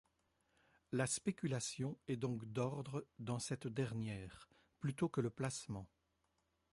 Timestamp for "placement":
5.29-5.87